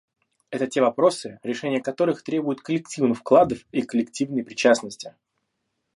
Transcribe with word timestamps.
Это 0.49 0.65
те 0.65 0.81
вопросы, 0.81 1.39
решение 1.43 1.79
которых 1.79 2.23
требует 2.23 2.61
коллективных 2.61 3.19
вкладов 3.19 3.59
и 3.71 3.83
коллективной 3.83 4.43
причастности. 4.43 5.13